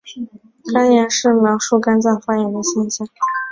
[0.73, 3.07] 肝炎是描述肝脏发炎的现象。